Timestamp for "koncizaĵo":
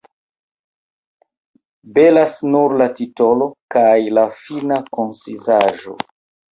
4.99-6.01